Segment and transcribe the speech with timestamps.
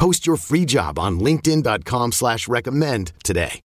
[0.00, 3.60] Post your free job on linkedin.com slash recommend today.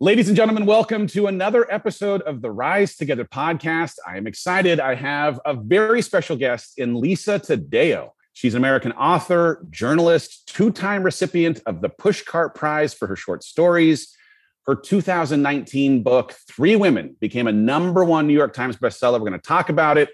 [0.00, 3.96] Ladies and gentlemen, welcome to another episode of the Rise Together podcast.
[4.08, 4.80] I am excited.
[4.80, 8.12] I have a very special guest in Lisa Taddeo.
[8.32, 14.16] She's an American author, journalist, two-time recipient of the Pushcart Prize for her short stories.
[14.64, 19.20] Her 2019 book, Three Women, became a number one New York Times bestseller.
[19.20, 20.08] We're going to talk about it.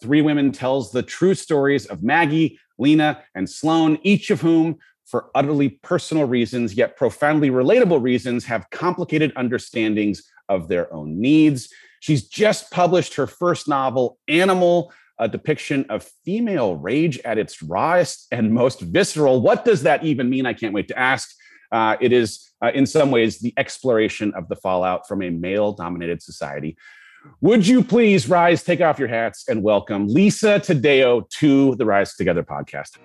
[0.00, 5.30] Three Women tells the true stories of Maggie, Lena, and Sloan, each of whom, for
[5.34, 11.68] utterly personal reasons, yet profoundly relatable reasons, have complicated understandings of their own needs.
[12.00, 18.28] She's just published her first novel, Animal, a depiction of female rage at its rawest
[18.30, 19.40] and most visceral.
[19.40, 20.46] What does that even mean?
[20.46, 21.34] I can't wait to ask.
[21.72, 25.72] Uh, it is, uh, in some ways, the exploration of the fallout from a male
[25.72, 26.76] dominated society.
[27.40, 32.14] Would you please rise, take off your hats, and welcome Lisa Taddeo to the Rise
[32.14, 32.98] Together podcast?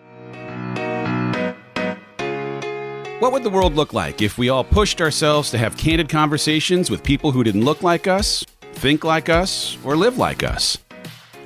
[3.20, 6.90] What would the world look like if we all pushed ourselves to have candid conversations
[6.90, 10.78] with people who didn't look like us, think like us, or live like us?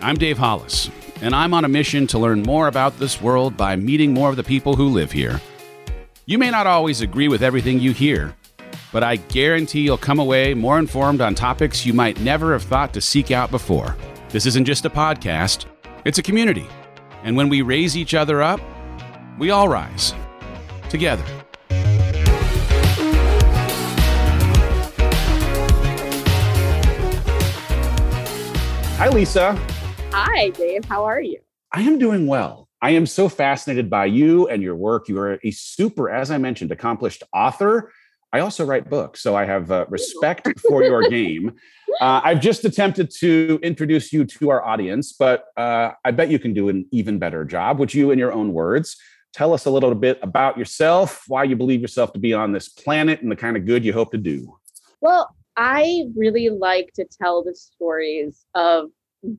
[0.02, 0.90] I'm Dave Hollis,
[1.22, 4.36] and I'm on a mission to learn more about this world by meeting more of
[4.36, 5.40] the people who live here.
[6.26, 8.36] You may not always agree with everything you hear,
[8.92, 12.94] but I guarantee you'll come away more informed on topics you might never have thought
[12.94, 13.96] to seek out before.
[14.30, 15.66] This isn't just a podcast,
[16.06, 16.68] it's a community.
[17.24, 18.62] And when we raise each other up,
[19.38, 20.14] we all rise
[20.90, 21.24] together.
[28.98, 29.54] Hi, Lisa.
[30.12, 30.86] Hi, Dave.
[30.86, 31.40] How are you?
[31.72, 32.68] I am doing well.
[32.82, 35.08] I am so fascinated by you and your work.
[35.10, 37.92] You are a super, as I mentioned, accomplished author.
[38.34, 41.54] I also write books, so I have uh, respect for your game.
[42.02, 46.38] Uh, I've just attempted to introduce you to our audience, but uh, I bet you
[46.38, 47.80] can do an even better job.
[47.80, 48.98] Would you, in your own words,
[49.34, 52.70] tell us a little bit about yourself, why you believe yourself to be on this
[52.70, 54.58] planet, and the kind of good you hope to do?
[55.00, 58.90] Well, I really like to tell the stories of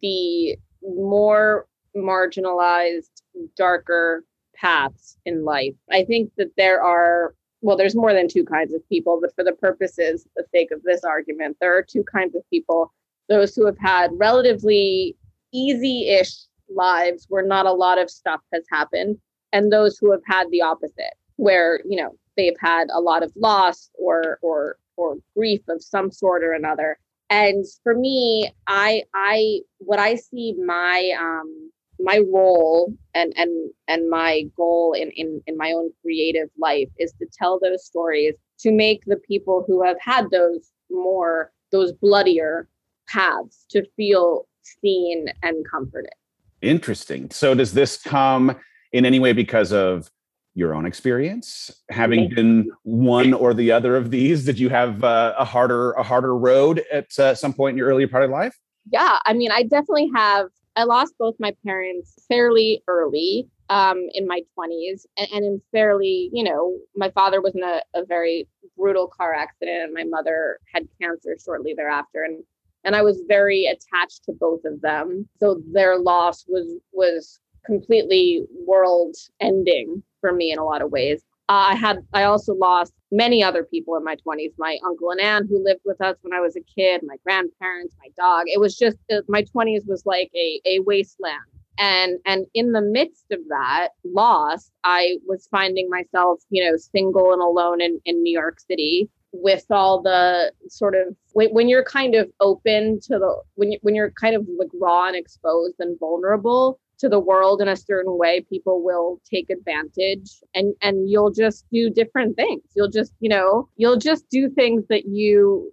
[0.03, 1.67] the more
[1.97, 3.23] marginalized
[3.57, 4.25] darker
[4.55, 5.75] paths in life.
[5.91, 9.45] I think that there are, well, there's more than two kinds of people, but for
[9.45, 12.93] the purposes, the sake of this argument, there are two kinds of people.
[13.29, 15.17] Those who have had relatively
[15.53, 16.35] easy ish
[16.69, 19.19] lives where not a lot of stuff has happened,
[19.53, 23.33] and those who have had the opposite, where, you know, they've had a lot of
[23.37, 26.99] loss or, or, or grief of some sort or another.
[27.31, 31.71] And for me i i what i see my um
[32.01, 37.13] my role and and and my goal in in in my own creative life is
[37.19, 42.69] to tell those stories to make the people who have had those more those bloodier
[43.09, 46.13] paths to feel seen and comforted.
[46.61, 47.31] Interesting.
[47.31, 48.57] So does this come
[48.93, 50.11] in any way because of
[50.55, 51.71] your own experience?
[51.91, 56.03] Having been one or the other of these did you have uh, a harder a
[56.03, 58.57] harder road at uh, some point in your earlier part of life?
[58.91, 64.29] Yeah i mean i definitely have I lost both my parents fairly early um, in
[64.29, 68.47] my 20s and, and, in fairly, you know, my father was in a, a very
[68.77, 72.23] brutal car accident and my mother had cancer shortly thereafter.
[72.23, 72.45] And
[72.85, 75.29] and I was very attached to both of them.
[75.41, 81.23] So their loss was was completely world ending for me in a lot of ways.
[81.49, 85.21] Uh, I had I also lost many other people in my 20s my uncle and
[85.21, 88.45] aunt who lived with us when I was a kid, my grandparents, my dog.
[88.47, 91.37] It was just uh, my 20s was like a, a wasteland.
[91.79, 97.33] And and in the midst of that loss, I was finding myself, you know, single
[97.33, 101.85] and alone in, in New York City with all the sort of when, when you're
[101.85, 105.77] kind of open to the when you when you're kind of like raw and exposed
[105.79, 110.43] and vulnerable to the world in a certain way people will take advantage.
[110.55, 112.63] And and you'll just do different things.
[112.75, 115.73] You'll just you know you'll just do things that you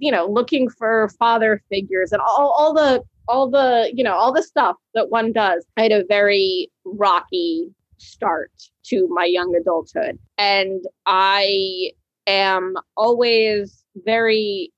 [0.00, 4.32] you know looking for father figures and all, all the all the you know all
[4.32, 5.64] the stuff that one does.
[5.76, 8.50] I had a very rocky start
[8.84, 10.18] to my young adulthood.
[10.38, 11.92] And i
[12.26, 14.72] am always very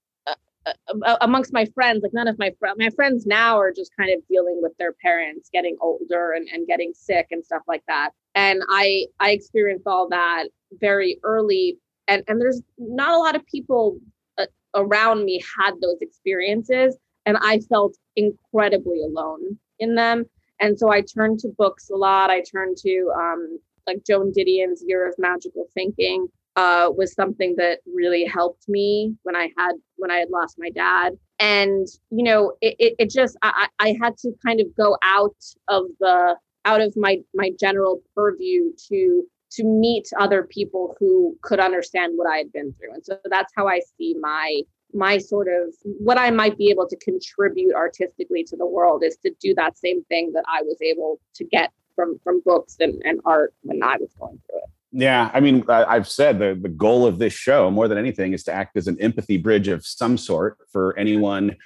[0.66, 4.10] uh, amongst my friends, like none of my friends, my friends now are just kind
[4.10, 8.10] of dealing with their parents getting older and, and getting sick and stuff like that.
[8.34, 10.48] And I I experienced all that
[10.80, 11.78] very early,
[12.08, 13.98] and and there's not a lot of people
[14.38, 16.96] uh, around me had those experiences,
[17.26, 20.24] and I felt incredibly alone in them.
[20.60, 22.30] And so I turned to books a lot.
[22.30, 27.80] I turned to um, like Joan Didion's Year of Magical Thinking uh, was something that
[27.92, 31.14] really helped me when I had when I had lost my dad.
[31.38, 35.36] And you know, it, it, it just I, I had to kind of go out
[35.68, 41.60] of the out of my my general purview to to meet other people who could
[41.60, 42.94] understand what I had been through.
[42.94, 44.62] And so that's how I see my
[44.92, 49.16] my sort of what I might be able to contribute artistically to the world is
[49.24, 53.02] to do that same thing that I was able to get from from books and,
[53.04, 54.70] and art when I was going through it.
[54.96, 58.44] Yeah, I mean, I've said the, the goal of this show, more than anything, is
[58.44, 61.56] to act as an empathy bridge of some sort for anyone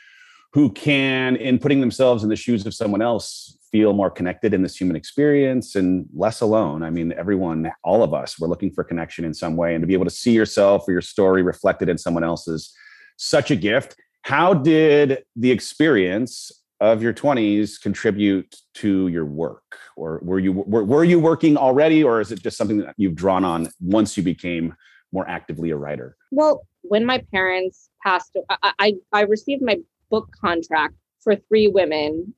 [0.55, 4.63] who can, in putting themselves in the shoes of someone else, feel more connected in
[4.63, 6.83] this human experience and less alone.
[6.83, 9.87] I mean, everyone, all of us, we're looking for connection in some way, and to
[9.87, 12.73] be able to see yourself or your story reflected in someone else's
[13.19, 13.95] such a gift.
[14.23, 19.79] How did the experience of your 20s contribute to your work?
[19.97, 23.15] Or were you were, were you working already or is it just something that you've
[23.15, 24.75] drawn on once you became
[25.13, 26.17] more actively a writer?
[26.31, 29.79] Well when my parents passed I, I, I received my
[30.11, 32.33] book contract for three women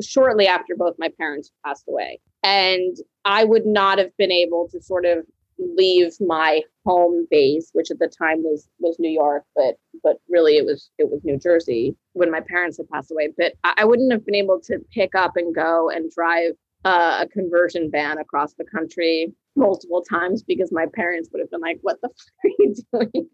[0.00, 2.20] shortly after both my parents passed away.
[2.42, 5.24] And i would not have been able to sort of
[5.58, 10.56] leave my home base, which at the time was was New York, but but really
[10.56, 13.32] it was it was New Jersey when my parents had passed away.
[13.36, 16.52] But I, I wouldn't have been able to pick up and go and drive
[16.84, 21.60] uh, a conversion van across the country multiple times because my parents would have been
[21.60, 22.08] like, "What the
[22.42, 23.28] fuck are you doing?"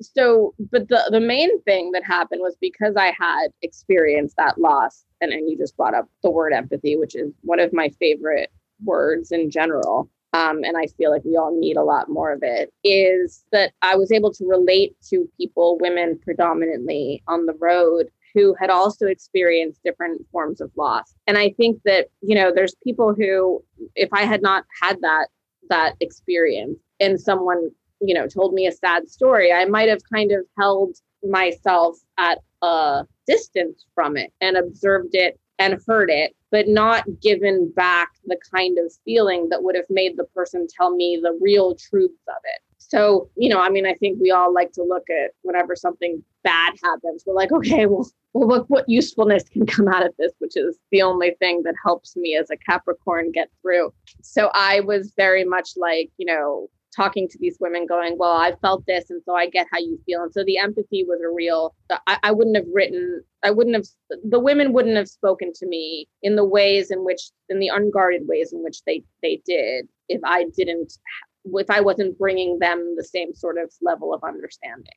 [0.00, 5.04] so, but the the main thing that happened was because I had experienced that loss,
[5.20, 8.50] and and you just brought up the word empathy, which is one of my favorite
[8.84, 12.40] words in general um, and I feel like we all need a lot more of
[12.42, 18.08] it, is that I was able to relate to people, women predominantly on the road,
[18.34, 21.14] who had also experienced different forms of loss.
[21.26, 23.64] And I think that, you know, there's people who,
[23.94, 25.28] if I had not had that,
[25.70, 27.70] that experience and someone,
[28.00, 32.38] you know, told me a sad story, I might have kind of held myself at
[32.62, 38.38] a distance from it and observed it and heard it, but not given back the
[38.52, 42.40] kind of feeling that would have made the person tell me the real truths of
[42.44, 42.60] it.
[42.78, 46.22] So, you know, I mean, I think we all like to look at whenever something
[46.44, 50.32] bad happens, we're like, okay, well, well, look what usefulness can come out of this,
[50.38, 53.92] which is the only thing that helps me as a Capricorn get through.
[54.22, 58.52] So I was very much like, you know, talking to these women going well i
[58.62, 60.22] felt this and so i get how you feel.
[60.22, 61.74] And so the empathy was a real
[62.06, 63.86] I, I, wouldn't have written i wouldn't have
[64.28, 68.22] the women wouldn't have spoken to me in the ways in which in the unguarded
[68.26, 70.94] ways in which they they did if i didn't
[71.44, 74.94] if i wasn't bringing them the same sort of level of understanding.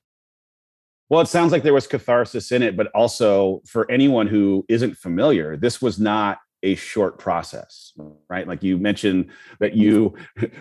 [1.12, 4.96] Well, it sounds like there was catharsis in it, but also for anyone who isn't
[4.96, 7.94] familiar, this was not a short process,
[8.30, 8.48] right?
[8.48, 10.16] Like you mentioned that you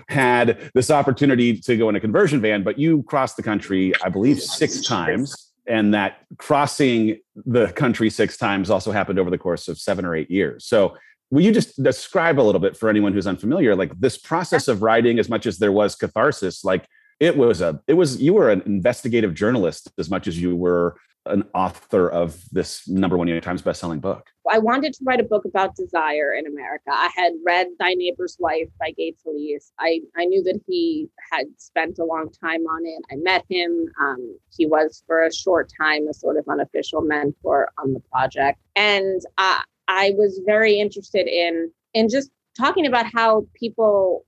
[0.08, 4.08] had this opportunity to go in a conversion van, but you crossed the country, I
[4.08, 5.52] believe, six times.
[5.66, 10.16] And that crossing the country six times also happened over the course of seven or
[10.16, 10.66] eight years.
[10.66, 10.96] So,
[11.30, 14.82] will you just describe a little bit for anyone who's unfamiliar, like this process of
[14.82, 16.88] writing, as much as there was catharsis, like
[17.20, 20.96] it was a, it was, you were an investigative journalist as much as you were
[21.30, 24.30] an author of this number one New York Times bestselling book?
[24.50, 26.90] I wanted to write a book about desire in America.
[26.90, 29.70] I had read Thy Neighbor's Wife by Gay Talese.
[29.78, 33.02] I, I knew that he had spent a long time on it.
[33.12, 33.86] I met him.
[34.00, 38.58] Um, he was, for a short time, a sort of unofficial mentor on the project.
[38.74, 44.24] And I, I was very interested in, in just talking about how people,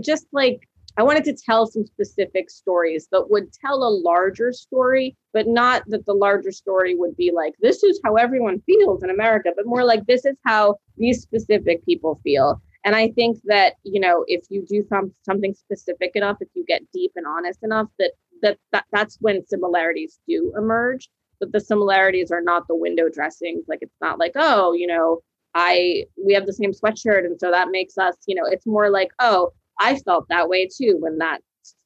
[0.00, 0.68] just like
[1.00, 5.82] I wanted to tell some specific stories that would tell a larger story, but not
[5.86, 9.64] that the larger story would be like, this is how everyone feels in America, but
[9.64, 12.60] more like, this is how these specific people feel.
[12.84, 16.66] And I think that, you know, if you do some, something specific enough, if you
[16.68, 21.08] get deep and honest enough, that, that, that that's when similarities do emerge.
[21.38, 23.64] But the similarities are not the window dressings.
[23.68, 25.20] Like, it's not like, oh, you know,
[25.54, 28.90] I we have the same sweatshirt and so that makes us, you know, it's more
[28.90, 31.40] like, oh, I felt that way too when that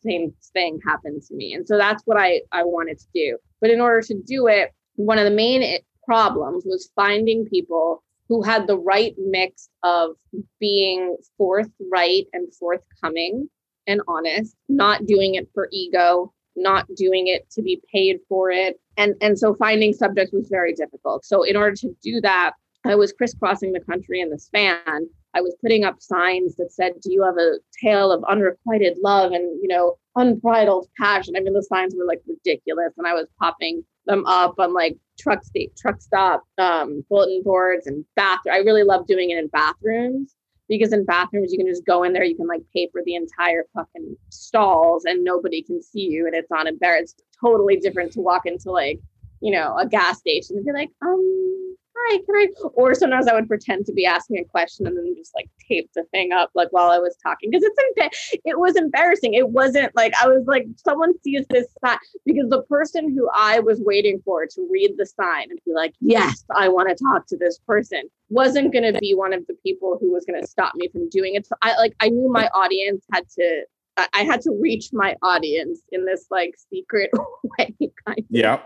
[0.05, 1.55] same thing happened to me.
[1.55, 3.39] And so that's what I I wanted to do.
[3.61, 8.03] But in order to do it, one of the main eh, problems was finding people
[8.29, 10.11] who had the right mix of
[10.59, 13.49] being forthright and forthcoming
[13.87, 18.81] and honest, not doing it for ego, not doing it to be paid for it.
[18.97, 21.25] And, and so finding subjects was very difficult.
[21.25, 22.53] So, in order to do that,
[22.87, 25.09] I was crisscrossing the country in this van.
[25.35, 29.33] I was putting up signs that said, Do you have a tale of unrequited love
[29.33, 31.35] and, you know, unbridled passion?
[31.37, 32.93] I mean, the signs were like ridiculous.
[32.97, 37.87] And I was popping them up on like truck state, truck stop, um, bulletin boards
[37.87, 38.55] and bathroom.
[38.55, 40.35] I really love doing it in bathrooms
[40.69, 43.64] because in bathrooms you can just go in there, you can like paper the entire
[43.75, 47.17] fucking stalls and nobody can see you and it's on embarrassed.
[47.19, 49.00] It's totally different to walk into like,
[49.41, 52.47] you know, a gas station and be like, um, hi, can I?
[52.75, 55.91] Or sometimes I would pretend to be asking a question and then just like tape
[55.95, 59.35] the thing up like while I was talking because it's it was embarrassing.
[59.35, 63.61] It wasn't like I was like someone sees this sign because the person who I
[63.61, 67.27] was waiting for to read the sign and be like, yes, I want to talk
[67.29, 70.47] to this person wasn't going to be one of the people who was going to
[70.47, 71.47] stop me from doing it.
[71.47, 73.65] So I like I knew my audience had to
[73.97, 77.11] I had to reach my audience in this like secret
[77.59, 77.75] way.
[78.07, 78.25] Kind of.
[78.29, 78.61] Yeah.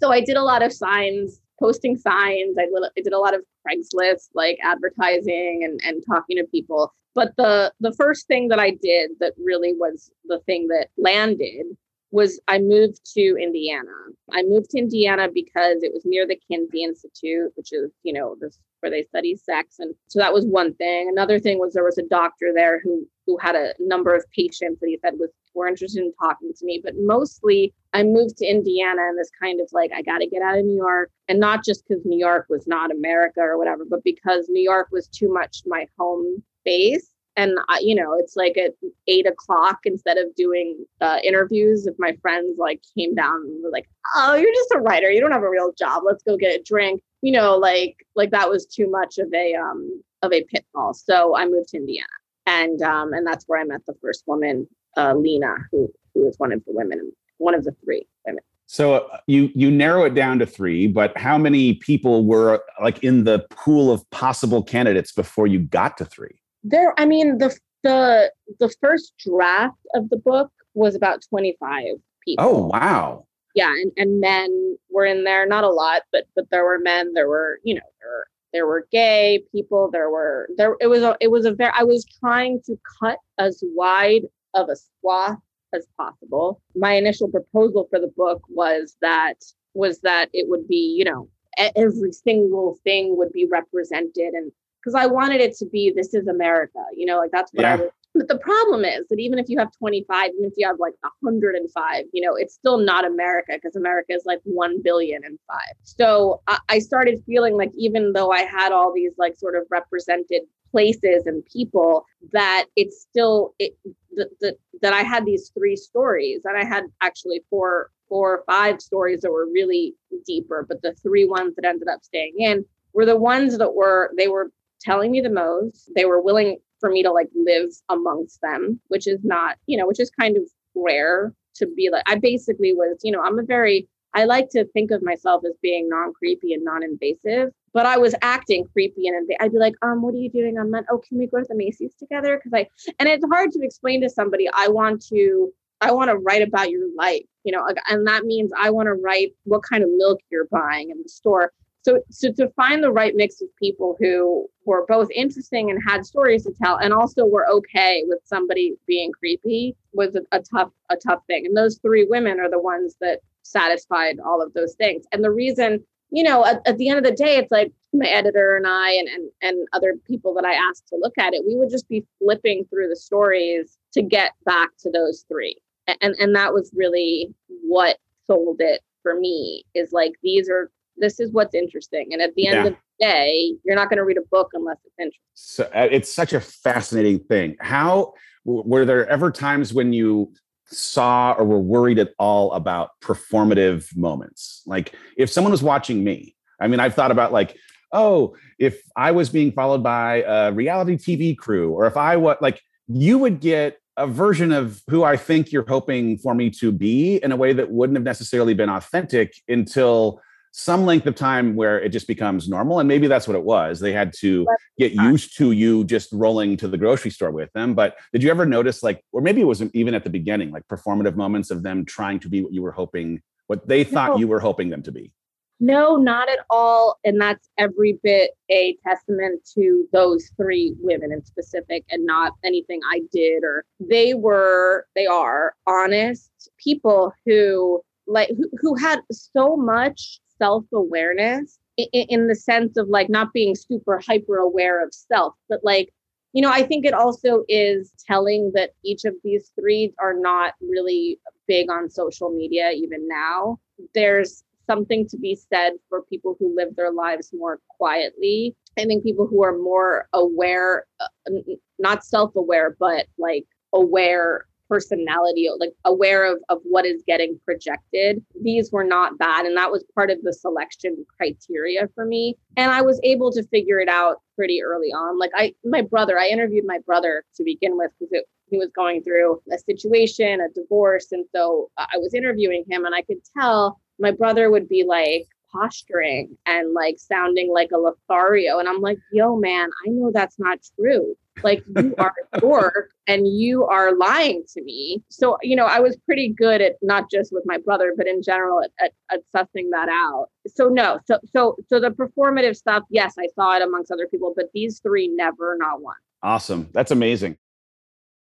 [0.00, 2.56] So I did a lot of signs posting signs.
[2.58, 6.92] I, I did a lot of Craigslist like advertising and, and talking to people.
[7.14, 11.66] But the the first thing that I did that really was the thing that landed
[12.10, 13.90] was I moved to Indiana.
[14.32, 18.36] I moved to Indiana because it was near the Kinsey Institute, which is, you know,
[18.40, 19.76] this where they study sex.
[19.78, 21.08] And so that was one thing.
[21.08, 24.80] Another thing was there was a doctor there who who had a number of patients
[24.80, 26.80] that he said was were interested in talking to me.
[26.82, 30.58] But mostly I moved to Indiana and this kind of like, I gotta get out
[30.58, 31.10] of New York.
[31.28, 34.88] And not just because New York was not America or whatever, but because New York
[34.90, 37.08] was too much my home base.
[37.36, 38.72] And I, you know it's like at
[39.08, 43.70] eight o'clock instead of doing uh, interviews if my friends like came down and were
[43.70, 45.10] like oh you're just a writer.
[45.10, 46.02] You don't have a real job.
[46.04, 47.00] Let's go get a drink.
[47.22, 50.92] You know like like that was too much of a um of a pitfall.
[50.92, 52.06] So i moved to indiana
[52.46, 56.34] and um and that's where i met the first woman uh lena who who was
[56.38, 58.42] one of the women one of the three women.
[58.66, 63.02] So uh, you you narrow it down to three, but how many people were like
[63.02, 66.42] in the pool of possible candidates before you got to three?
[66.62, 68.30] there i mean the the
[68.60, 71.82] the first draft of the book was about 25
[72.24, 72.44] people.
[72.44, 73.26] Oh wow.
[73.54, 77.12] Yeah and, and men were in there not a lot but but there were men
[77.14, 81.02] there were you know there were there were gay people there were there it was
[81.02, 84.22] a it was a very i was trying to cut as wide
[84.54, 85.38] of a swath
[85.74, 89.36] as possible my initial proposal for the book was that
[89.74, 91.28] was that it would be you know
[91.76, 94.52] every single thing would be represented and
[94.82, 97.74] because I wanted it to be this is America, you know, like that's what yeah.
[97.74, 97.90] I was.
[98.14, 100.92] But the problem is that even if you have 25, even if you have like
[101.20, 105.74] 105, you know, it's still not America because America is like 1 billion and five.
[105.82, 109.62] So I, I started feeling like even though I had all these like sort of
[109.70, 113.74] represented places and people, that it's still it
[114.14, 118.44] the, the, that I had these three stories and I had actually four four or
[118.44, 119.94] five stories that were really
[120.26, 124.12] deeper, but the three ones that ended up staying in were the ones that were
[124.16, 124.50] they were
[124.80, 125.90] telling me the most.
[125.96, 129.86] They were willing for me to like live amongst them, which is not, you know,
[129.86, 130.42] which is kind of
[130.74, 134.64] rare to be like, I basically was, you know, I'm a very, I like to
[134.72, 139.08] think of myself as being non creepy and non invasive, but I was acting creepy
[139.08, 140.84] and I'd be like, um, what are you doing on that?
[140.90, 142.40] Oh, can we go to the Macy's together?
[142.42, 146.16] Cause I, and it's hard to explain to somebody, I want to, I want to
[146.16, 149.82] write about your life, you know, and that means I want to write what kind
[149.82, 151.52] of milk you're buying in the store.
[151.84, 156.06] So, so to find the right mix of people who were both interesting and had
[156.06, 160.70] stories to tell, and also were okay with somebody being creepy was a, a tough,
[160.90, 161.46] a tough thing.
[161.46, 165.04] And those three women are the ones that satisfied all of those things.
[165.10, 168.06] And the reason, you know, at, at the end of the day, it's like my
[168.06, 171.42] editor and I and, and and other people that I asked to look at it,
[171.46, 175.56] we would just be flipping through the stories to get back to those three.
[176.00, 181.18] And and that was really what sold it for me is like these are this
[181.18, 182.08] is what's interesting.
[182.12, 182.64] And at the end yeah.
[182.66, 185.22] of the day, you're not going to read a book unless it's interesting.
[185.32, 187.56] So uh, it's such a fascinating thing.
[187.60, 188.12] How
[188.44, 190.32] were there ever times when you
[190.72, 194.62] saw or were worried at all about performative moments?
[194.66, 197.56] Like if someone was watching me, I mean, I've thought about like,
[197.92, 202.36] oh, if I was being followed by a reality TV crew, or if I was
[202.40, 206.72] like, you would get a version of who I think you're hoping for me to
[206.72, 210.20] be in a way that wouldn't have necessarily been authentic until
[210.52, 212.78] some length of time where it just becomes normal.
[212.78, 213.80] And maybe that's what it was.
[213.80, 214.46] They had to
[214.78, 217.74] get used to you just rolling to the grocery store with them.
[217.74, 220.68] But did you ever notice, like, or maybe it was even at the beginning, like
[220.68, 224.16] performative moments of them trying to be what you were hoping, what they thought no.
[224.18, 225.10] you were hoping them to be?
[225.58, 226.98] No, not at all.
[227.04, 232.80] And that's every bit a testament to those three women in specific and not anything
[232.92, 239.56] I did or they were, they are honest people who like who, who had so
[239.56, 245.34] much self-awareness in, in the sense of like not being super hyper aware of self
[245.48, 245.88] but like
[246.32, 250.54] you know i think it also is telling that each of these three are not
[250.60, 253.58] really big on social media even now.
[253.94, 258.54] There's something to be said for people who live their lives more quietly.
[258.78, 261.32] I think people who are more aware uh,
[261.78, 263.44] not self-aware but like
[263.74, 268.24] aware personality, like aware of, of what is getting projected.
[268.42, 269.44] These were not bad.
[269.44, 272.38] And that was part of the selection criteria for me.
[272.56, 275.18] And I was able to figure it out pretty early on.
[275.18, 279.02] Like I, my brother, I interviewed my brother to begin with because he was going
[279.02, 281.12] through a situation, a divorce.
[281.12, 285.26] And so I was interviewing him and I could tell my brother would be like,
[285.52, 288.58] posturing and like sounding like a Lothario.
[288.58, 291.14] And I'm like, yo, man, I know that's not true.
[291.42, 295.02] Like you are a dork and you are lying to me.
[295.08, 298.22] So, you know, I was pretty good at not just with my brother, but in
[298.22, 300.28] general at, at, at sussing that out.
[300.46, 304.34] So no, so so so the performative stuff, yes, I saw it amongst other people,
[304.36, 305.96] but these three never, not one.
[306.22, 306.68] Awesome.
[306.72, 307.36] That's amazing.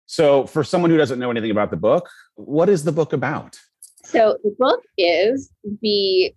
[0.05, 3.59] So for someone who doesn't know anything about the book, what is the book about?
[4.03, 6.33] So the book is the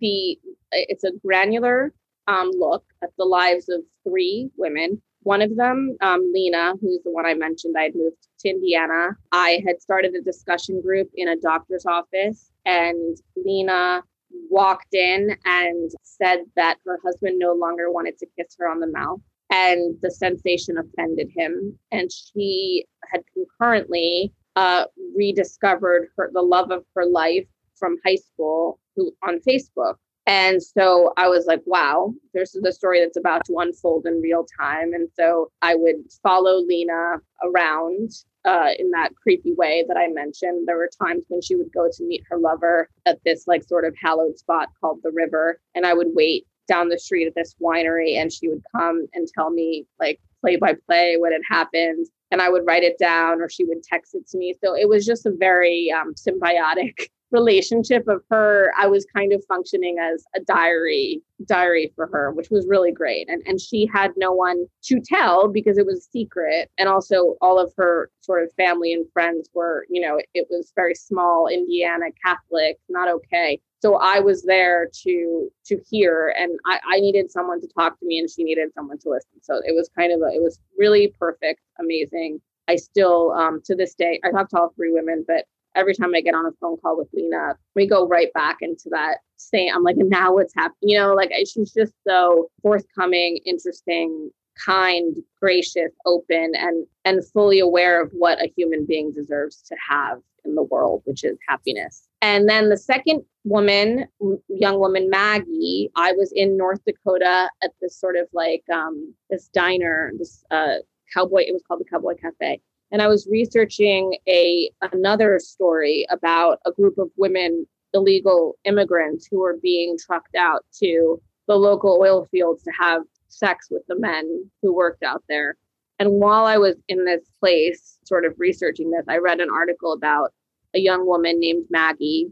[0.00, 0.38] the
[0.72, 1.92] it's a granular
[2.28, 7.10] um, look at the lives of three women one of them, um, Lena, who's the
[7.10, 9.16] one I mentioned, I had moved to Indiana.
[9.32, 14.02] I had started a discussion group in a doctor's office, and Lena
[14.50, 18.86] walked in and said that her husband no longer wanted to kiss her on the
[18.86, 19.20] mouth.
[19.50, 21.78] And the sensation offended him.
[21.90, 24.84] And she had concurrently uh,
[25.16, 27.46] rediscovered her, the love of her life
[27.76, 29.94] from high school who, on Facebook.
[30.28, 34.44] And so I was like, wow, there's the story that's about to unfold in real
[34.60, 34.92] time.
[34.92, 38.10] And so I would follow Lena around
[38.44, 40.68] uh, in that creepy way that I mentioned.
[40.68, 43.86] There were times when she would go to meet her lover at this like sort
[43.86, 45.60] of hallowed spot called the river.
[45.74, 49.26] And I would wait down the street at this winery and she would come and
[49.34, 53.40] tell me like play by play what had happened and I would write it down
[53.40, 54.54] or she would text it to me.
[54.62, 59.44] So it was just a very um, symbiotic relationship of her i was kind of
[59.46, 63.28] functioning as a diary diary for her which was really great.
[63.28, 66.70] And and she had no one to tell because it was a secret.
[66.78, 70.72] And also all of her sort of family and friends were you know it, was
[70.74, 73.60] very small indiana catholic not okay.
[73.80, 78.06] So i was there to to hear and I, I needed someone to talk to
[78.06, 79.42] me and she needed someone to listen.
[79.42, 82.40] So it was kind of a, it was really perfect amazing.
[82.68, 85.46] I still, um, to this day, I talk to all three women, but
[85.78, 88.88] every time I get on a phone call with Lena, we go right back into
[88.90, 89.72] that same.
[89.74, 90.90] I'm like, now what's happening?
[90.90, 94.30] You know, like she's just so forthcoming, interesting,
[94.64, 100.18] kind, gracious, open, and and fully aware of what a human being deserves to have
[100.44, 102.08] in the world, which is happiness.
[102.20, 104.06] And then the second woman,
[104.48, 109.48] young woman Maggie, I was in North Dakota at this sort of like um, this
[109.48, 110.76] diner, this uh,
[111.14, 111.42] cowboy.
[111.42, 112.60] It was called the Cowboy Cafe
[112.90, 119.40] and I was researching a another story about a group of women illegal immigrants who
[119.40, 124.50] were being trucked out to the local oil fields to have sex with the men
[124.62, 125.56] who worked out there.
[125.98, 129.92] And while I was in this place, sort of researching this, I read an article
[129.92, 130.32] about
[130.74, 132.30] a young woman named Maggie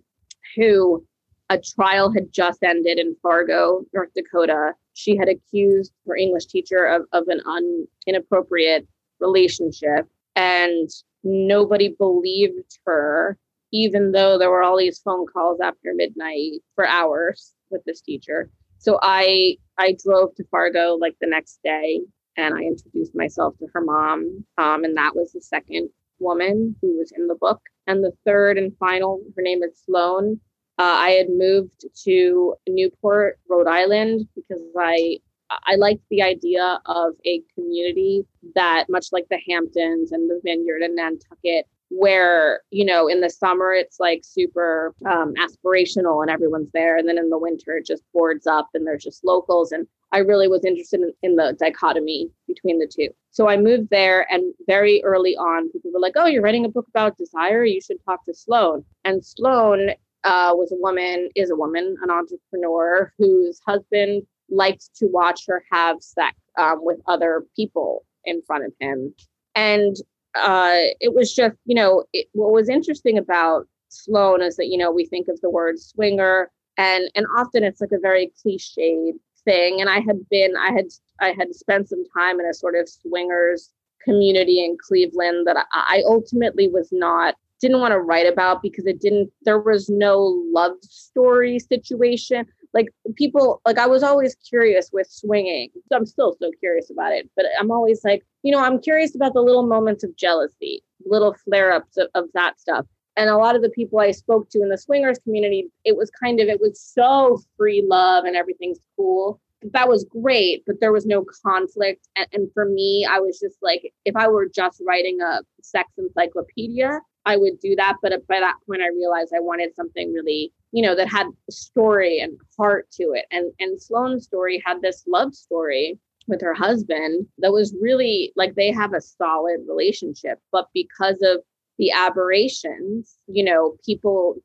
[0.55, 1.05] who
[1.49, 4.73] a trial had just ended in Fargo, North Dakota.
[4.95, 8.87] She had accused her English teacher of, of an un, inappropriate
[9.21, 10.89] relationship and
[11.25, 13.37] nobody believed her
[13.73, 18.51] even though there were all these phone calls after midnight for hours with this teacher.
[18.79, 22.01] So i i drove to fargo like the next day
[22.37, 26.99] and i introduced myself to her mom um, and that was the second woman who
[26.99, 27.61] was in the book.
[27.87, 30.41] And the third and final her name is sloan
[30.79, 35.19] uh, i had moved to newport rhode island because i
[35.51, 40.83] I liked the idea of a community that, much like the Hamptons and the Vineyard
[40.83, 46.71] and Nantucket, where you know in the summer it's like super um, aspirational and everyone's
[46.73, 49.73] there, and then in the winter it just boards up and there's just locals.
[49.73, 53.09] And I really was interested in, in the dichotomy between the two.
[53.31, 56.71] So I moved there, and very early on, people were like, "Oh, you're writing a
[56.71, 57.65] book about desire.
[57.65, 59.91] You should talk to Sloan." And Sloan
[60.25, 65.65] uh, was a woman, is a woman, an entrepreneur whose husband liked to watch her
[65.73, 69.15] have sex um, with other people in front of him.
[69.55, 69.97] And
[70.35, 74.77] uh, it was just, you know, it, what was interesting about Sloan is that, you
[74.77, 79.15] know, we think of the word swinger and and often it's like a very cliched
[79.45, 79.81] thing.
[79.81, 80.87] And I had been, I had
[81.21, 83.71] I had spent some time in a sort of swingers
[84.03, 88.87] community in Cleveland that I, I ultimately was not didn't want to write about because
[88.87, 92.45] it didn't there was no love story situation
[92.77, 95.71] like people like i was always curious with swinging.
[95.93, 99.33] I'm still so curious about it but i'm always like you know i'm curious about
[99.33, 102.87] the little moments of jealousy little flare-ups of, of that stuff.
[103.19, 106.11] And a lot of the people i spoke to in the swingers community it was
[106.11, 109.41] kind of it was so free love and everything's cool.
[109.73, 112.07] That was great but there was no conflict.
[112.17, 115.89] And, and for me i was just like if i were just writing a sex
[115.97, 117.97] encyclopedia I would do that.
[118.01, 121.27] But uh, by that point, I realized I wanted something really, you know, that had
[121.49, 123.25] story and heart to it.
[123.31, 128.55] And and Sloan's story had this love story with her husband that was really like
[128.55, 131.39] they have a solid relationship, but because of
[131.79, 134.37] the aberrations, you know, people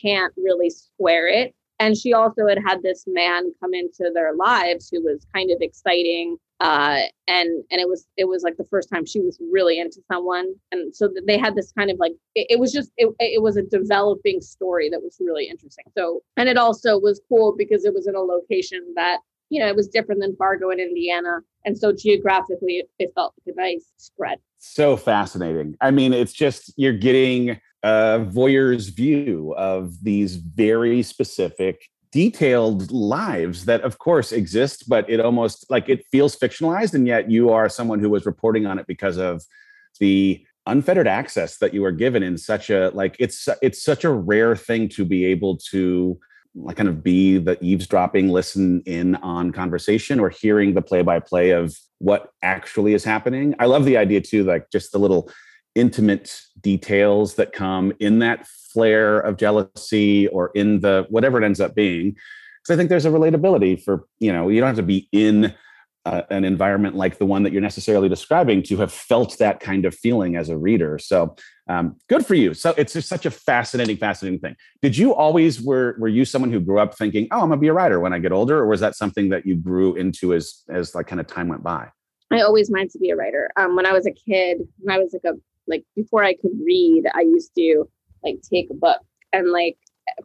[0.00, 4.88] can't really square it and she also had had this man come into their lives
[4.92, 8.90] who was kind of exciting uh, and and it was it was like the first
[8.90, 10.46] time she was really into someone.
[10.72, 13.56] And so they had this kind of like it, it, was just it, it was
[13.56, 15.84] a developing story that was really interesting.
[15.96, 19.68] So and it also was cool because it was in a location that you know
[19.68, 21.38] it was different than fargo in indiana.
[21.64, 24.38] And so geographically it, it felt like a nice spread.
[24.58, 25.76] So fascinating.
[25.80, 31.80] I mean it's just you're getting a voyeur's view of these very specific
[32.12, 37.30] detailed lives that of course exist but it almost like it feels fictionalized and yet
[37.30, 39.42] you are someone who was reporting on it because of
[40.00, 44.10] the unfettered access that you are given in such a like it's it's such a
[44.10, 46.18] rare thing to be able to
[46.54, 51.20] like kind of be the eavesdropping listen in on conversation or hearing the play by
[51.20, 53.54] play of what actually is happening.
[53.58, 55.30] I love the idea too like just the little
[55.74, 61.60] intimate details that come in that flare of jealousy or in the whatever it ends
[61.60, 62.10] up being.
[62.10, 65.54] Because i think there's a relatability for you know you don't have to be in
[66.06, 69.84] uh, an environment like the one that you're necessarily describing to have felt that kind
[69.84, 70.98] of feeling as a reader.
[70.98, 71.36] So
[71.68, 72.54] um, good for you.
[72.54, 74.56] So it's just such a fascinating fascinating thing.
[74.82, 77.68] Did you always were were you someone who grew up thinking oh i'm gonna be
[77.68, 80.62] a writer when i get older or was that something that you grew into as
[80.70, 81.88] as like kind of time went by?
[82.32, 83.50] I always wanted to be a writer.
[83.56, 85.36] Um, when I was a kid, when I was like a
[85.70, 87.88] like before I could read, I used to
[88.22, 89.00] like take a book
[89.32, 89.78] and like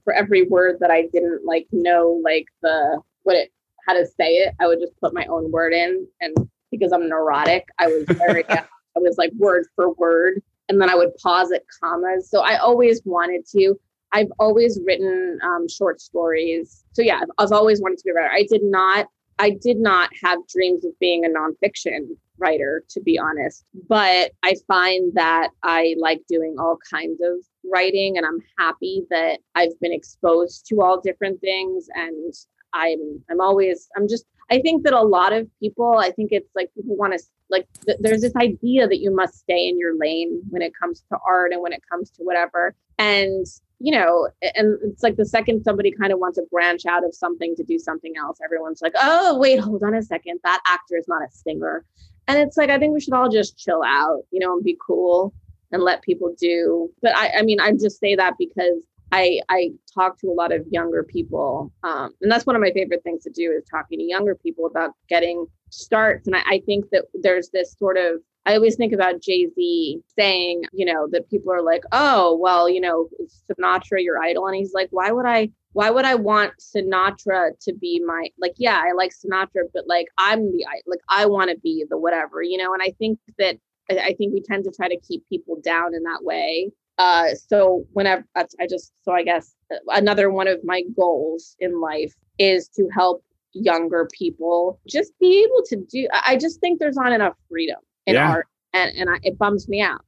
[0.04, 3.52] for every word that I didn't like know like the what it
[3.88, 6.08] how to say it, I would just put my own word in.
[6.22, 6.36] And
[6.72, 10.42] because I'm neurotic, I was very I was like word for word.
[10.68, 12.30] And then I would pause at commas.
[12.30, 13.76] So I always wanted to.
[14.12, 16.84] I've always written um, short stories.
[16.94, 18.32] So yeah, I've, I've always wanted to be a writer.
[18.34, 19.08] I did not
[19.40, 23.66] I did not have dreams of being a nonfiction writer, to be honest.
[23.88, 29.40] But I find that I like doing all kinds of writing, and I'm happy that
[29.56, 31.88] I've been exposed to all different things.
[31.94, 32.34] And
[32.74, 36.50] I'm I'm always I'm just I think that a lot of people I think it's
[36.56, 39.98] like people want to like th- there's this idea that you must stay in your
[39.98, 42.76] lane when it comes to art and when it comes to whatever.
[42.98, 43.46] And
[43.80, 47.14] you know, and it's like the second somebody kind of wants to branch out of
[47.14, 50.40] something to do something else, everyone's like, oh, wait, hold on a second.
[50.44, 51.86] That actor is not a singer.
[52.28, 54.78] And it's like, I think we should all just chill out, you know, and be
[54.86, 55.34] cool
[55.72, 56.90] and let people do.
[57.02, 60.52] But I, I mean, I just say that because I, I talk to a lot
[60.52, 61.72] of younger people.
[61.84, 64.66] Um, and that's one of my favorite things to do is talking to younger people
[64.66, 66.28] about getting starts.
[66.28, 70.02] And I, I think that there's this sort of I always think about Jay Z
[70.18, 73.10] saying, you know, that people are like, oh, well, you know,
[73.50, 74.46] Sinatra your idol?
[74.46, 75.50] And he's like, why would I?
[75.74, 78.54] Why would I want Sinatra to be my like?
[78.58, 82.42] Yeah, I like Sinatra, but like I'm the like I want to be the whatever,
[82.42, 82.74] you know.
[82.74, 83.58] And I think that
[83.90, 86.72] I think we tend to try to keep people down in that way.
[86.98, 91.82] Uh, so whenever I just so I guess uh, another one of my goals in
[91.82, 96.08] life is to help younger people just be able to do.
[96.14, 98.30] I just think there's not enough freedom in yeah.
[98.30, 100.02] art, and and I, it bums me out.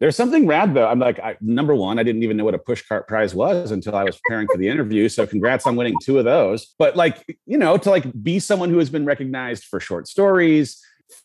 [0.00, 0.86] There's something rad though.
[0.86, 3.96] I'm like, I, number one, I didn't even know what a pushcart prize was until
[3.96, 5.08] I was preparing for the interview.
[5.08, 6.74] So congrats on winning two of those.
[6.78, 10.80] But like, you know, to like be someone who has been recognized for short stories,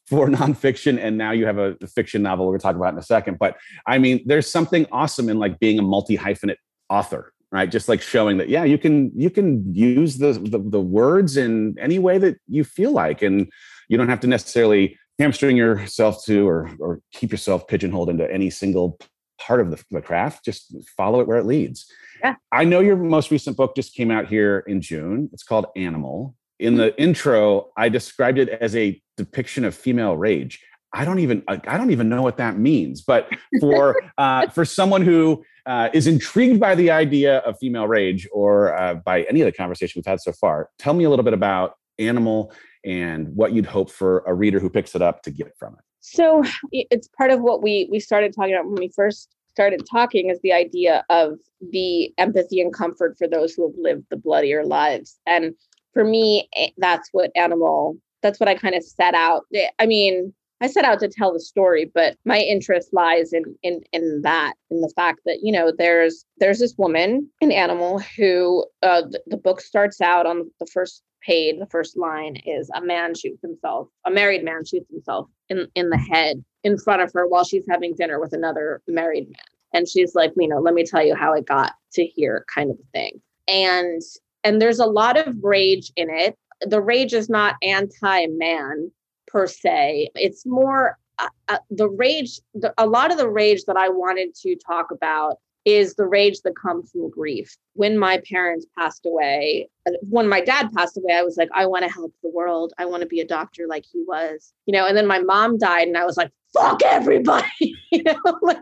[0.07, 2.99] for nonfiction, and now you have a, a fiction novel we're gonna talk about in
[2.99, 3.37] a second.
[3.37, 6.57] But I mean, there's something awesome in like being a multi hyphenate
[6.89, 10.81] author right just like showing that yeah you can you can use the, the, the
[10.81, 13.49] words in any way that you feel like and
[13.87, 18.49] you don't have to necessarily hamstring yourself to or or keep yourself pigeonholed into any
[18.49, 18.97] single
[19.39, 21.85] part of the, the craft just follow it where it leads
[22.23, 22.35] Yeah.
[22.51, 25.29] I know your most recent book just came out here in June.
[25.33, 26.35] It's called Animal.
[26.59, 30.63] In the intro, I described it as a depiction of female rage.
[30.93, 33.01] I don't even I don't even know what that means.
[33.01, 33.27] But
[33.59, 38.77] for uh, for someone who uh, is intrigued by the idea of female rage or
[38.77, 41.33] uh, by any of the conversation we've had so far, tell me a little bit
[41.33, 42.53] about Animal
[42.85, 45.83] and what you'd hope for a reader who picks it up to get from it.
[45.99, 50.29] So it's part of what we we started talking about when we first started talking
[50.29, 51.37] is the idea of
[51.71, 55.17] the empathy and comfort for those who have lived the bloodier lives.
[55.27, 55.53] And
[55.93, 59.43] for me, that's what animal, that's what I kind of set out.
[59.79, 63.81] I mean, I set out to tell the story, but my interest lies in in
[63.91, 68.65] in that, in the fact that you know there's there's this woman, an animal, who
[68.81, 71.59] uh, the, the book starts out on the first page.
[71.59, 75.89] The first line is a man shoots himself, a married man shoots himself in in
[75.89, 79.35] the head in front of her while she's having dinner with another married man.
[79.73, 82.69] And she's like, you know, let me tell you how it got to here, kind
[82.69, 83.21] of thing.
[83.47, 84.01] And
[84.43, 86.37] and there's a lot of rage in it.
[86.61, 88.91] The rage is not anti-man
[89.27, 90.09] per se.
[90.15, 92.39] It's more uh, uh, the rage.
[92.53, 96.41] The, a lot of the rage that I wanted to talk about is the rage
[96.41, 97.55] that comes from grief.
[97.73, 99.69] When my parents passed away,
[100.01, 102.73] when my dad passed away, I was like, I want to help the world.
[102.77, 104.85] I want to be a doctor like he was, you know.
[104.85, 107.47] And then my mom died, and I was like, fuck everybody,
[107.91, 108.57] you know, like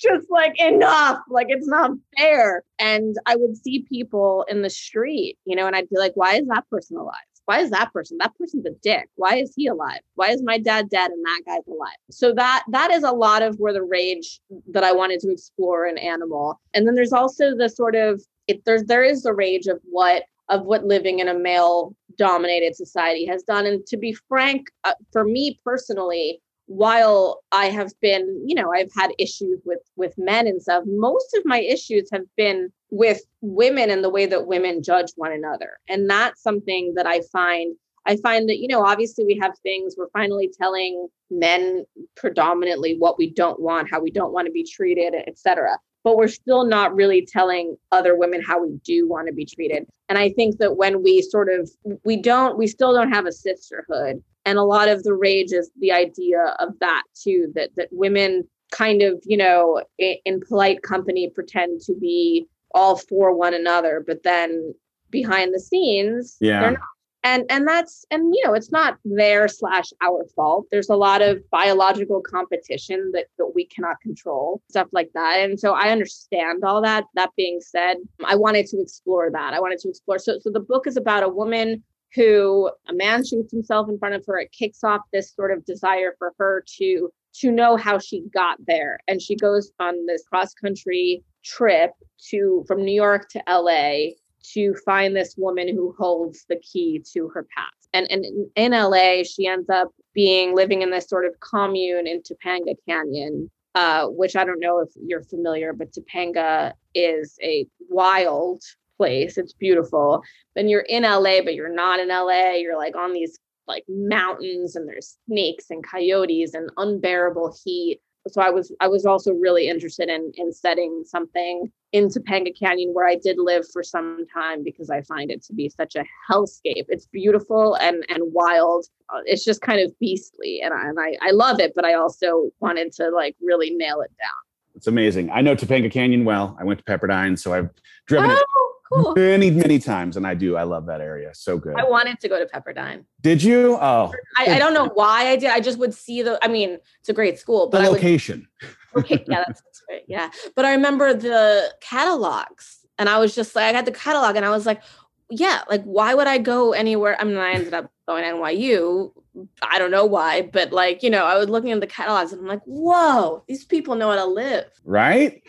[0.00, 2.64] just like enough, like it's not fair.
[2.78, 6.36] And I would see people in the street, you know, and I'd be like, why
[6.36, 7.14] is that person alive?
[7.46, 8.18] Why is that person?
[8.18, 9.08] That person's a dick.
[9.16, 10.00] Why is he alive?
[10.14, 11.96] Why is my dad dead and that guy's alive?
[12.10, 15.86] So that that is a lot of where the rage that I wanted to explore
[15.86, 16.60] in Animal.
[16.74, 20.24] And then there's also the sort of it, there's there is the rage of what
[20.48, 23.66] of what living in a male dominated society has done.
[23.66, 28.90] And to be frank, uh, for me personally, while I have been, you know, I've
[28.96, 33.90] had issues with with men and stuff, most of my issues have been with women
[33.90, 35.78] and the way that women judge one another.
[35.88, 37.74] And that's something that I find
[38.04, 41.84] I find that, you know, obviously we have things we're finally telling men
[42.16, 45.78] predominantly what we don't want, how we don't want to be treated, etc.
[46.02, 49.86] But we're still not really telling other women how we do want to be treated.
[50.08, 51.70] And I think that when we sort of
[52.04, 55.70] we don't we still don't have a sisterhood and a lot of the rage is
[55.80, 60.82] the idea of that too that that women kind of you know in, in polite
[60.82, 64.74] company pretend to be all for one another but then
[65.10, 66.74] behind the scenes yeah.
[67.22, 70.66] and and that's and you know it's not their slash our fault.
[70.72, 75.38] There's a lot of biological competition that that we cannot control stuff like that.
[75.38, 77.04] And so i understand all that.
[77.14, 79.54] That being said i wanted to explore that.
[79.54, 83.24] I wanted to explore so so the book is about a woman who a man
[83.24, 84.38] shoots himself in front of her.
[84.38, 88.58] It kicks off this sort of desire for her to to know how she got
[88.66, 88.98] there.
[89.08, 91.92] And she goes on this cross country trip
[92.30, 94.12] to from New York to LA
[94.54, 97.88] to find this woman who holds the key to her past.
[97.92, 98.24] And, and
[98.56, 103.50] in LA, she ends up being living in this sort of commune in Topanga Canyon,
[103.74, 108.62] uh, which I don't know if you're familiar, but Topanga is a wild
[108.96, 109.38] place.
[109.38, 110.22] It's beautiful.
[110.54, 112.54] Then you're in LA, but you're not in LA.
[112.54, 118.00] You're like on these like mountains and there's snakes and coyotes and unbearable heat.
[118.28, 122.94] So I was I was also really interested in in setting something in Topanga Canyon
[122.94, 126.04] where I did live for some time because I find it to be such a
[126.30, 126.86] hellscape.
[126.88, 128.86] It's beautiful and and wild.
[129.12, 131.94] Uh, it's just kind of beastly and I, and I I love it, but I
[131.94, 134.30] also wanted to like really nail it down.
[134.74, 135.30] It's amazing.
[135.30, 136.56] I know Topanga Canyon well.
[136.60, 137.70] I went to Pepperdine, so I've
[138.06, 138.34] driven oh.
[138.34, 138.46] it
[138.94, 139.14] cool.
[139.14, 140.16] Many, many times.
[140.16, 140.56] And I do.
[140.56, 141.30] I love that area.
[141.34, 141.76] So good.
[141.76, 143.04] I wanted to go to Pepperdine.
[143.20, 143.76] Did you?
[143.80, 144.12] Oh.
[144.36, 145.50] I, I don't know why I did.
[145.50, 148.48] I just would see the, I mean, it's a great school, but the location.
[148.94, 149.24] Would, okay.
[149.28, 150.04] Yeah, that's, that's great.
[150.08, 150.30] Yeah.
[150.54, 154.44] But I remember the catalogs and I was just like, I got the catalog and
[154.44, 154.82] I was like,
[155.30, 157.16] yeah, like why would I go anywhere?
[157.18, 159.12] I mean, I ended up going NYU.
[159.62, 162.42] I don't know why, but like, you know, I was looking at the catalogs and
[162.42, 164.66] I'm like, whoa, these people know how to live.
[164.84, 165.42] Right?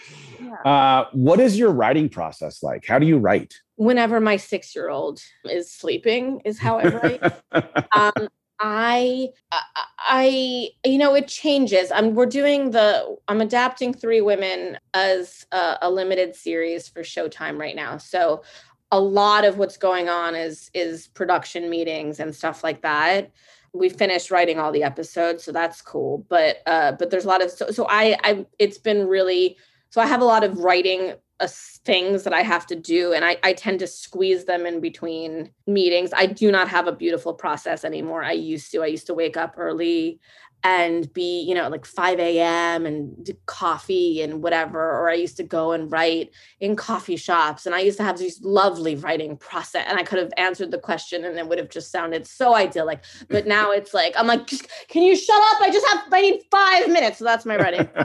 [0.65, 2.85] Uh, what is your writing process like?
[2.87, 3.53] How do you write?
[3.75, 7.33] Whenever my six year old is sleeping, is how I write.
[7.91, 9.29] um, I,
[9.99, 11.91] I, you know, it changes.
[11.91, 17.59] I'm, we're doing the, I'm adapting Three Women as a, a limited series for Showtime
[17.59, 17.97] right now.
[17.97, 18.43] So
[18.91, 23.31] a lot of what's going on is, is production meetings and stuff like that
[23.73, 27.43] we finished writing all the episodes so that's cool but uh but there's a lot
[27.43, 29.57] of so, so i i it's been really
[29.93, 31.47] so I have a lot of writing uh,
[31.85, 35.51] things that I have to do, and I, I tend to squeeze them in between
[35.67, 36.09] meetings.
[36.17, 38.23] I do not have a beautiful process anymore.
[38.23, 38.81] I used to.
[38.81, 40.19] I used to wake up early
[40.63, 42.85] and be, you know, like 5 a.m.
[42.85, 44.79] and coffee and whatever.
[44.79, 47.65] Or I used to go and write in coffee shops.
[47.65, 49.85] And I used to have these lovely writing process.
[49.87, 53.03] And I could have answered the question and it would have just sounded so idyllic.
[53.29, 54.47] But now it's like, I'm like,
[54.87, 55.61] can you shut up?
[55.61, 57.17] I just have, I need five minutes.
[57.17, 57.89] So that's my writing.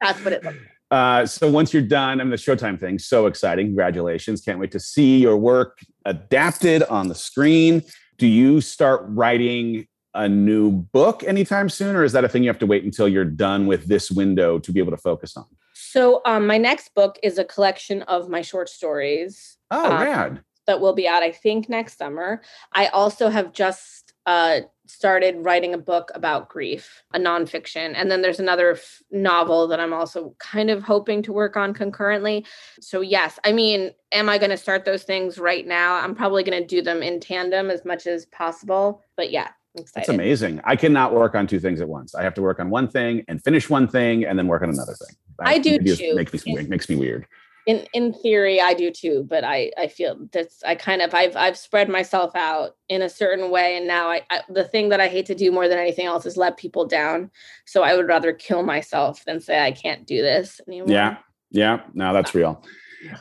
[0.00, 0.66] that's what it looks like.
[0.90, 3.66] Uh, so once you're done, I mean, the Showtime thing, so exciting.
[3.66, 4.40] Congratulations.
[4.40, 7.82] Can't wait to see your work adapted on the screen.
[8.18, 12.48] Do you start writing a new book anytime soon, or is that a thing you
[12.48, 15.46] have to wait until you're done with this window to be able to focus on?
[15.74, 19.56] So, um, my next book is a collection of my short stories.
[19.70, 20.44] Oh, um, rad.
[20.66, 22.42] That will be out, I think, next summer.
[22.72, 27.94] I also have just uh, started writing a book about grief, a nonfiction.
[27.96, 31.74] And then there's another f- novel that I'm also kind of hoping to work on
[31.74, 32.44] concurrently.
[32.80, 35.94] So, yes, I mean, am I going to start those things right now?
[35.94, 39.02] I'm probably going to do them in tandem as much as possible.
[39.16, 40.00] But yeah, I'm excited.
[40.00, 40.60] That's amazing.
[40.64, 42.14] I cannot work on two things at once.
[42.14, 44.68] I have to work on one thing and finish one thing and then work on
[44.70, 45.16] another thing.
[45.38, 46.14] I do too.
[46.14, 47.26] Makes me, makes me weird.
[47.66, 51.36] in in theory i do too but i i feel that's i kind of i've
[51.36, 55.00] i've spread myself out in a certain way and now I, I the thing that
[55.00, 57.30] i hate to do more than anything else is let people down
[57.66, 61.16] so i would rather kill myself than say i can't do this anymore Yeah.
[61.50, 61.80] Yeah.
[61.94, 62.64] No, that's real.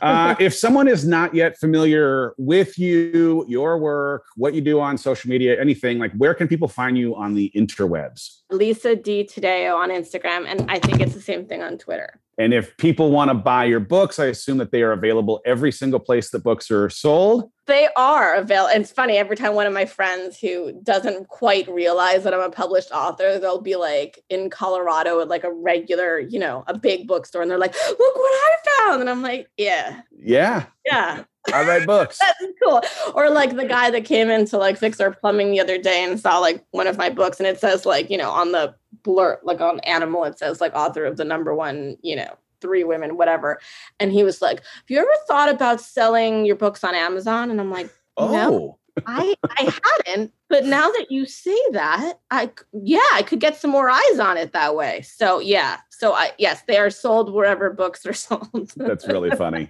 [0.02, 4.98] Uh, if someone is not yet familiar with you, your work, what you do on
[4.98, 8.40] social media, anything, like where can people find you on the interwebs?
[8.52, 12.54] lisa d taddeo on instagram and i think it's the same thing on twitter And
[12.54, 16.00] if people want to buy your books, I assume that they are available every single
[16.00, 17.52] place that books are sold.
[17.68, 22.24] they are available it's funny every time one of my friends who doesn't quite realize
[22.24, 26.40] that i'm a published author they'll be like in colorado at like a regular you
[26.40, 30.02] know a big bookstore and they're like look what i found and i'm like yeah
[30.18, 31.24] Yeah, yeah
[31.54, 32.20] I write books.
[32.42, 32.82] That's cool.
[33.16, 36.04] Or like the guy that came in to like fix our plumbing the other day
[36.04, 38.76] and saw like one of my books and it says like, you know, on the
[39.04, 42.84] blur, like on animal, it says like author of the number one, you know, three
[42.84, 43.60] women, whatever.
[44.00, 47.52] And he was like, Have you ever thought about selling your books on Amazon?
[47.52, 48.32] And I'm like, oh.
[48.32, 49.74] No, Oh, I I
[50.06, 50.34] hadn't.
[50.50, 54.38] But now that you say that, I yeah, I could get some more eyes on
[54.38, 55.02] it that way.
[55.02, 55.78] So yeah.
[55.92, 58.72] So I yes, they are sold wherever books are sold.
[58.76, 59.70] that's really funny.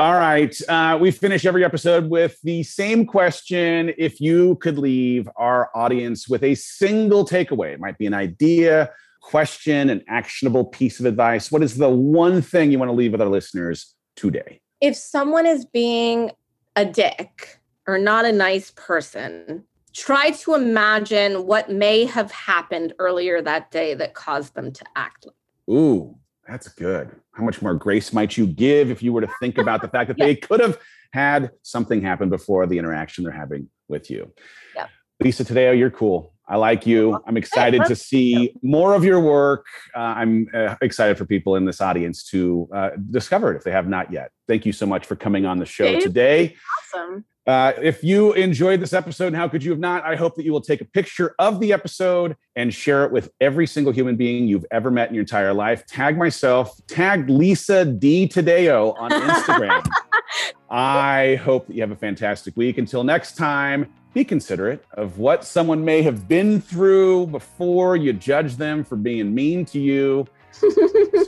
[0.00, 0.54] All right.
[0.68, 3.92] Uh, we finish every episode with the same question.
[3.98, 8.90] If you could leave our audience with a single takeaway, it might be an idea,
[9.20, 11.52] question, an actionable piece of advice.
[11.52, 14.60] What is the one thing you want to leave with our listeners today?
[14.80, 16.30] if someone is being
[16.76, 17.57] a dick
[17.88, 23.94] or not a nice person, try to imagine what may have happened earlier that day
[23.94, 25.34] that caused them to act like.
[25.74, 26.14] Ooh,
[26.46, 27.10] that's good.
[27.32, 30.08] How much more grace might you give if you were to think about the fact
[30.08, 30.78] that they could have
[31.12, 34.32] had something happen before the interaction they're having with you?
[34.76, 34.88] Yeah.
[35.20, 36.34] Lisa Taddeo, you're cool.
[36.46, 37.18] I like you.
[37.26, 39.66] I'm excited to see more of your work.
[39.94, 43.70] Uh, I'm uh, excited for people in this audience to uh, discover it if they
[43.70, 44.30] have not yet.
[44.46, 46.56] Thank you so much for coming on the show today.
[46.94, 47.24] Awesome.
[47.48, 50.04] Uh, if you enjoyed this episode, and how could you have not?
[50.04, 53.30] I hope that you will take a picture of the episode and share it with
[53.40, 55.86] every single human being you've ever met in your entire life.
[55.86, 59.88] Tag myself, tag Lisa D Taddeo on Instagram.
[60.70, 62.76] I hope that you have a fantastic week.
[62.76, 68.56] Until next time, be considerate of what someone may have been through before you judge
[68.56, 70.26] them for being mean to you.
[70.52, 70.68] See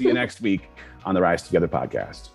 [0.01, 0.69] you next week
[1.07, 2.29] on the Rise Together podcast.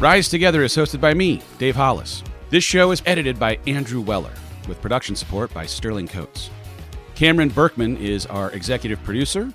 [0.00, 2.24] Rise Together is hosted by me, Dave Hollis.
[2.48, 4.32] This show is edited by Andrew Weller,
[4.66, 6.48] with production support by Sterling Coates.
[7.14, 9.52] Cameron Berkman is our executive producer.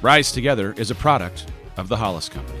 [0.00, 2.60] Rise Together is a product of the Hollis Company.